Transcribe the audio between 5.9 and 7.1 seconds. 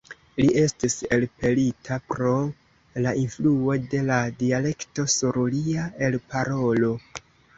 elparolo.